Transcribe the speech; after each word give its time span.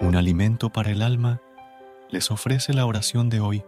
Un 0.00 0.16
alimento 0.16 0.70
para 0.70 0.90
el 0.90 1.02
alma 1.02 1.40
les 2.10 2.30
ofrece 2.32 2.74
la 2.74 2.84
oración 2.84 3.30
de 3.30 3.40
hoy, 3.40 3.64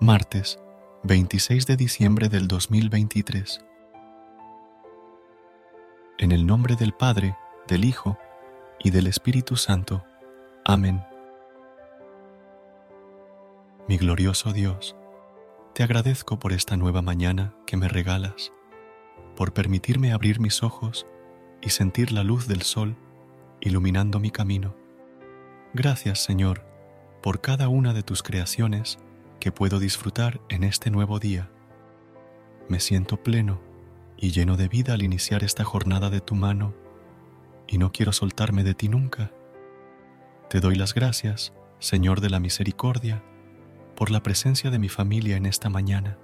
martes 0.00 0.60
26 1.04 1.66
de 1.66 1.76
diciembre 1.76 2.28
del 2.28 2.46
2023. 2.46 3.64
En 6.18 6.30
el 6.30 6.46
nombre 6.46 6.76
del 6.76 6.92
Padre, 6.92 7.36
del 7.66 7.86
Hijo 7.86 8.18
y 8.78 8.90
del 8.90 9.06
Espíritu 9.06 9.56
Santo. 9.56 10.04
Amén. 10.64 11.02
Mi 13.88 13.96
glorioso 13.96 14.52
Dios, 14.52 14.94
te 15.72 15.82
agradezco 15.82 16.38
por 16.38 16.52
esta 16.52 16.76
nueva 16.76 17.00
mañana 17.00 17.54
que 17.66 17.78
me 17.78 17.88
regalas, 17.88 18.52
por 19.36 19.54
permitirme 19.54 20.12
abrir 20.12 20.38
mis 20.38 20.62
ojos 20.62 21.06
y 21.62 21.70
sentir 21.70 22.12
la 22.12 22.24
luz 22.24 22.46
del 22.46 22.62
sol 22.62 22.96
iluminando 23.62 24.20
mi 24.20 24.30
camino. 24.30 24.81
Gracias, 25.74 26.22
Señor, 26.22 26.66
por 27.22 27.40
cada 27.40 27.68
una 27.68 27.94
de 27.94 28.02
tus 28.02 28.22
creaciones 28.22 28.98
que 29.40 29.52
puedo 29.52 29.78
disfrutar 29.78 30.38
en 30.50 30.64
este 30.64 30.90
nuevo 30.90 31.18
día. 31.18 31.50
Me 32.68 32.78
siento 32.78 33.22
pleno 33.22 33.58
y 34.18 34.32
lleno 34.32 34.58
de 34.58 34.68
vida 34.68 34.92
al 34.92 35.02
iniciar 35.02 35.42
esta 35.42 35.64
jornada 35.64 36.10
de 36.10 36.20
tu 36.20 36.34
mano 36.34 36.74
y 37.66 37.78
no 37.78 37.90
quiero 37.90 38.12
soltarme 38.12 38.64
de 38.64 38.74
ti 38.74 38.90
nunca. 38.90 39.30
Te 40.50 40.60
doy 40.60 40.74
las 40.74 40.92
gracias, 40.92 41.54
Señor 41.78 42.20
de 42.20 42.28
la 42.28 42.38
Misericordia, 42.38 43.24
por 43.96 44.10
la 44.10 44.22
presencia 44.22 44.70
de 44.70 44.78
mi 44.78 44.90
familia 44.90 45.38
en 45.38 45.46
esta 45.46 45.70
mañana. 45.70 46.18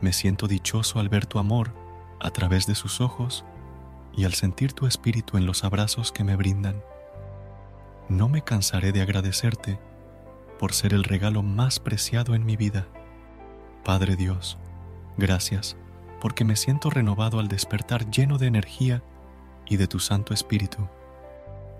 Me 0.00 0.12
siento 0.12 0.48
dichoso 0.48 0.98
al 0.98 1.08
ver 1.08 1.26
tu 1.26 1.38
amor 1.38 1.72
a 2.18 2.30
través 2.30 2.66
de 2.66 2.74
sus 2.74 3.00
ojos 3.00 3.44
y 4.12 4.24
al 4.24 4.34
sentir 4.34 4.72
tu 4.72 4.88
espíritu 4.88 5.36
en 5.38 5.46
los 5.46 5.62
abrazos 5.62 6.10
que 6.10 6.24
me 6.24 6.34
brindan 6.34 6.82
no 8.08 8.28
me 8.28 8.42
cansaré 8.42 8.92
de 8.92 9.02
agradecerte 9.02 9.78
por 10.58 10.72
ser 10.72 10.94
el 10.94 11.04
regalo 11.04 11.42
más 11.42 11.80
preciado 11.80 12.34
en 12.34 12.44
mi 12.44 12.56
vida. 12.56 12.86
Padre 13.84 14.16
Dios, 14.16 14.58
gracias 15.16 15.76
porque 16.20 16.44
me 16.44 16.56
siento 16.56 16.90
renovado 16.90 17.38
al 17.38 17.48
despertar 17.48 18.10
lleno 18.10 18.38
de 18.38 18.46
energía 18.46 19.02
y 19.66 19.76
de 19.76 19.86
tu 19.86 19.98
Santo 19.98 20.32
Espíritu. 20.32 20.88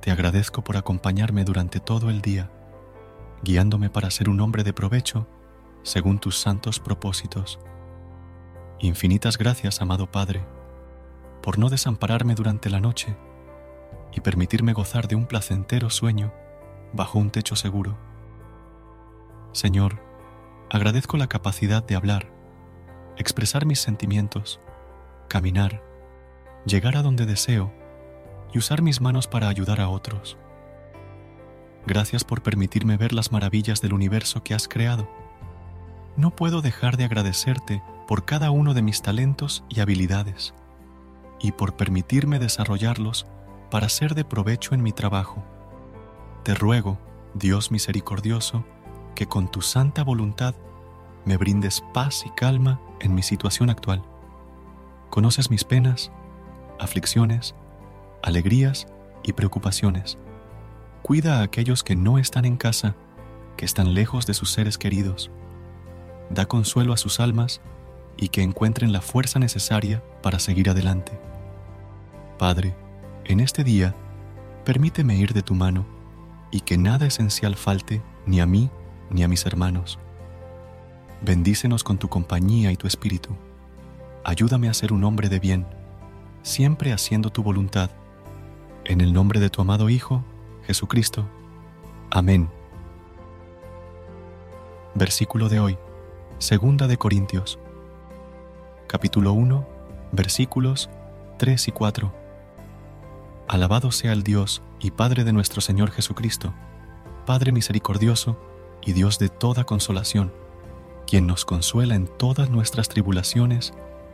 Te 0.00 0.10
agradezco 0.10 0.62
por 0.62 0.76
acompañarme 0.76 1.44
durante 1.44 1.80
todo 1.80 2.10
el 2.10 2.20
día, 2.22 2.50
guiándome 3.42 3.90
para 3.90 4.10
ser 4.10 4.28
un 4.28 4.40
hombre 4.40 4.62
de 4.62 4.72
provecho 4.72 5.26
según 5.82 6.18
tus 6.18 6.38
santos 6.38 6.78
propósitos. 6.78 7.58
Infinitas 8.78 9.36
gracias, 9.36 9.80
amado 9.80 10.10
Padre, 10.10 10.42
por 11.42 11.58
no 11.58 11.68
desampararme 11.68 12.34
durante 12.34 12.70
la 12.70 12.80
noche 12.80 13.16
y 14.12 14.20
permitirme 14.20 14.72
gozar 14.72 15.08
de 15.08 15.16
un 15.16 15.26
placentero 15.26 15.90
sueño 15.90 16.32
bajo 16.92 17.18
un 17.18 17.30
techo 17.30 17.56
seguro. 17.56 17.96
Señor, 19.52 20.00
agradezco 20.70 21.16
la 21.16 21.28
capacidad 21.28 21.82
de 21.84 21.96
hablar, 21.96 22.30
expresar 23.16 23.66
mis 23.66 23.80
sentimientos, 23.80 24.60
caminar, 25.28 25.82
llegar 26.66 26.96
a 26.96 27.02
donde 27.02 27.26
deseo 27.26 27.72
y 28.52 28.58
usar 28.58 28.82
mis 28.82 29.00
manos 29.00 29.26
para 29.26 29.48
ayudar 29.48 29.80
a 29.80 29.88
otros. 29.88 30.36
Gracias 31.86 32.24
por 32.24 32.42
permitirme 32.42 32.96
ver 32.96 33.12
las 33.12 33.32
maravillas 33.32 33.80
del 33.80 33.94
universo 33.94 34.42
que 34.42 34.54
has 34.54 34.68
creado. 34.68 35.08
No 36.16 36.34
puedo 36.34 36.60
dejar 36.60 36.96
de 36.96 37.04
agradecerte 37.04 37.82
por 38.06 38.24
cada 38.24 38.50
uno 38.50 38.74
de 38.74 38.82
mis 38.82 39.02
talentos 39.02 39.64
y 39.68 39.80
habilidades 39.80 40.54
y 41.40 41.52
por 41.52 41.76
permitirme 41.76 42.38
desarrollarlos 42.38 43.26
para 43.70 43.88
ser 43.88 44.14
de 44.14 44.24
provecho 44.24 44.74
en 44.74 44.82
mi 44.82 44.92
trabajo. 44.92 45.42
Te 46.42 46.54
ruego, 46.54 46.98
Dios 47.34 47.70
misericordioso, 47.70 48.64
que 49.14 49.26
con 49.26 49.50
tu 49.50 49.62
santa 49.62 50.02
voluntad 50.02 50.54
me 51.24 51.36
brindes 51.36 51.82
paz 51.92 52.24
y 52.26 52.30
calma 52.30 52.80
en 53.00 53.14
mi 53.14 53.22
situación 53.22 53.70
actual. 53.70 54.02
Conoces 55.10 55.50
mis 55.50 55.64
penas, 55.64 56.10
aflicciones, 56.78 57.54
alegrías 58.22 58.86
y 59.22 59.32
preocupaciones. 59.32 60.18
Cuida 61.02 61.38
a 61.38 61.42
aquellos 61.42 61.82
que 61.82 61.96
no 61.96 62.18
están 62.18 62.44
en 62.44 62.56
casa, 62.56 62.96
que 63.56 63.64
están 63.64 63.94
lejos 63.94 64.26
de 64.26 64.34
sus 64.34 64.50
seres 64.50 64.78
queridos. 64.78 65.30
Da 66.30 66.46
consuelo 66.46 66.92
a 66.92 66.96
sus 66.96 67.20
almas 67.20 67.60
y 68.16 68.28
que 68.28 68.42
encuentren 68.42 68.92
la 68.92 69.00
fuerza 69.00 69.38
necesaria 69.38 70.02
para 70.22 70.38
seguir 70.38 70.70
adelante. 70.70 71.18
Padre, 72.38 72.74
en 73.30 73.38
este 73.38 73.62
día, 73.62 73.94
permíteme 74.64 75.14
ir 75.14 75.32
de 75.32 75.42
tu 75.42 75.54
mano 75.54 75.86
y 76.50 76.62
que 76.62 76.76
nada 76.76 77.06
esencial 77.06 77.54
falte 77.54 78.02
ni 78.26 78.40
a 78.40 78.46
mí 78.46 78.70
ni 79.08 79.22
a 79.22 79.28
mis 79.28 79.46
hermanos. 79.46 80.00
Bendícenos 81.22 81.84
con 81.84 81.96
tu 81.96 82.08
compañía 82.08 82.72
y 82.72 82.76
tu 82.76 82.88
espíritu. 82.88 83.30
Ayúdame 84.24 84.68
a 84.68 84.74
ser 84.74 84.92
un 84.92 85.04
hombre 85.04 85.28
de 85.28 85.38
bien, 85.38 85.64
siempre 86.42 86.92
haciendo 86.92 87.30
tu 87.30 87.44
voluntad. 87.44 87.90
En 88.84 89.00
el 89.00 89.12
nombre 89.12 89.38
de 89.38 89.48
tu 89.48 89.60
amado 89.60 89.88
Hijo, 89.90 90.24
Jesucristo. 90.64 91.24
Amén. 92.10 92.50
Versículo 94.96 95.48
de 95.48 95.60
hoy, 95.60 95.78
Segunda 96.38 96.88
de 96.88 96.96
Corintios, 96.96 97.60
capítulo 98.88 99.32
1, 99.34 99.64
versículos 100.10 100.90
3 101.38 101.68
y 101.68 101.70
4. 101.70 102.19
Alabado 103.50 103.90
sea 103.90 104.12
el 104.12 104.22
Dios 104.22 104.62
y 104.78 104.92
Padre 104.92 105.24
de 105.24 105.32
nuestro 105.32 105.60
Señor 105.60 105.90
Jesucristo, 105.90 106.54
Padre 107.26 107.50
misericordioso 107.50 108.40
y 108.80 108.92
Dios 108.92 109.18
de 109.18 109.28
toda 109.28 109.64
consolación, 109.64 110.32
quien 111.04 111.26
nos 111.26 111.44
consuela 111.44 111.96
en 111.96 112.06
todas 112.06 112.48
nuestras 112.48 112.88
tribulaciones, 112.88 113.72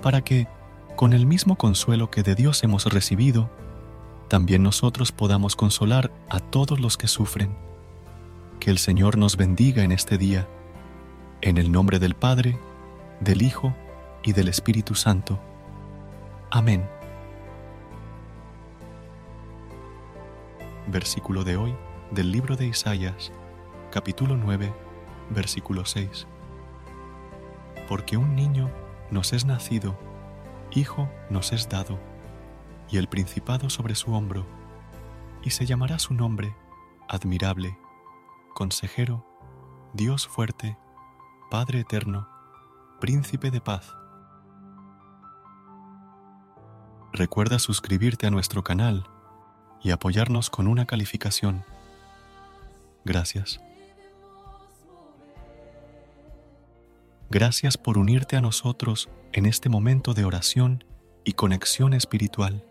para 0.00 0.22
que, 0.22 0.48
con 0.96 1.12
el 1.12 1.26
mismo 1.26 1.56
consuelo 1.56 2.10
que 2.10 2.22
de 2.22 2.36
Dios 2.36 2.64
hemos 2.64 2.86
recibido, 2.86 3.50
también 4.28 4.62
nosotros 4.62 5.12
podamos 5.12 5.56
consolar 5.56 6.10
a 6.30 6.40
todos 6.40 6.80
los 6.80 6.96
que 6.96 7.06
sufren. 7.06 7.54
Que 8.60 8.70
el 8.70 8.78
Señor 8.78 9.18
nos 9.18 9.36
bendiga 9.36 9.84
en 9.84 9.92
este 9.92 10.16
día, 10.16 10.48
en 11.42 11.58
el 11.58 11.70
nombre 11.70 11.98
del 11.98 12.14
Padre, 12.14 12.58
del 13.20 13.42
Hijo 13.42 13.76
y 14.22 14.32
del 14.32 14.48
Espíritu 14.48 14.94
Santo. 14.94 15.38
Amén. 16.50 16.88
Versículo 20.90 21.44
de 21.44 21.56
hoy 21.56 21.76
del 22.10 22.32
libro 22.32 22.56
de 22.56 22.66
Isaías, 22.66 23.30
capítulo 23.90 24.36
9, 24.36 24.72
versículo 25.28 25.84
6. 25.84 26.26
Porque 27.86 28.16
un 28.16 28.34
niño 28.34 28.70
nos 29.10 29.34
es 29.34 29.44
nacido, 29.44 29.98
hijo 30.70 31.10
nos 31.28 31.52
es 31.52 31.68
dado, 31.68 31.98
y 32.90 32.96
el 32.96 33.06
principado 33.06 33.68
sobre 33.68 33.94
su 33.94 34.14
hombro, 34.14 34.46
y 35.42 35.50
se 35.50 35.66
llamará 35.66 35.98
su 35.98 36.14
nombre 36.14 36.56
admirable, 37.06 37.78
consejero, 38.54 39.26
Dios 39.92 40.26
fuerte, 40.26 40.78
Padre 41.50 41.80
eterno, 41.80 42.28
príncipe 42.98 43.50
de 43.50 43.60
paz. 43.60 43.94
Recuerda 47.12 47.58
suscribirte 47.58 48.26
a 48.26 48.30
nuestro 48.30 48.64
canal 48.64 49.06
y 49.82 49.90
apoyarnos 49.90 50.50
con 50.50 50.66
una 50.66 50.86
calificación. 50.86 51.64
Gracias. 53.04 53.60
Gracias 57.30 57.76
por 57.76 57.98
unirte 57.98 58.36
a 58.36 58.40
nosotros 58.40 59.08
en 59.32 59.46
este 59.46 59.68
momento 59.68 60.14
de 60.14 60.24
oración 60.24 60.84
y 61.24 61.32
conexión 61.34 61.92
espiritual. 61.92 62.64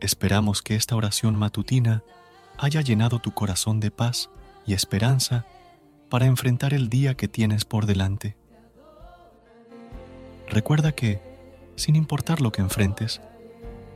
Esperamos 0.00 0.62
que 0.62 0.74
esta 0.74 0.96
oración 0.96 1.36
matutina 1.36 2.02
haya 2.58 2.80
llenado 2.80 3.20
tu 3.20 3.32
corazón 3.32 3.78
de 3.78 3.90
paz 3.90 4.30
y 4.66 4.74
esperanza 4.74 5.46
para 6.08 6.26
enfrentar 6.26 6.74
el 6.74 6.88
día 6.88 7.14
que 7.14 7.28
tienes 7.28 7.64
por 7.64 7.86
delante. 7.86 8.36
recuerda 10.48 10.92
que, 10.92 11.20
sin 11.76 11.94
importar 11.94 12.40
lo 12.40 12.50
que 12.50 12.62
enfrentes, 12.62 13.20